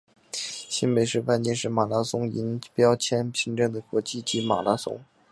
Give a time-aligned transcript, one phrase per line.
[0.31, 4.99] 新北市万金石马拉松银标签认证的国际级马拉松。